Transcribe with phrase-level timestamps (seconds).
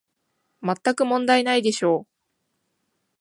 [0.61, 2.07] まったく問題ないでしょう